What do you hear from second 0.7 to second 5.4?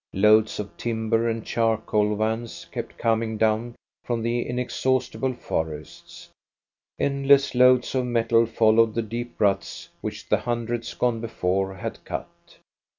timber and charcoal vans kept coming down from the inexhaust ible